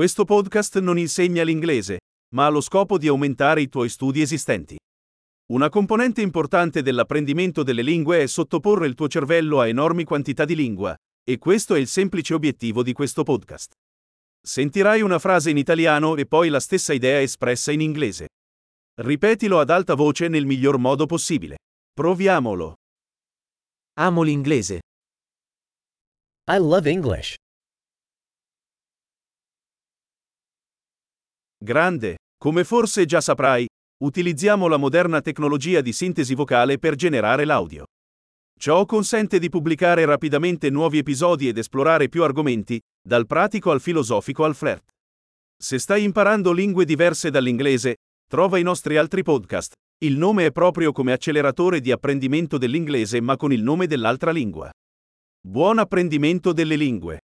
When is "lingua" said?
10.56-10.94, 54.30-54.70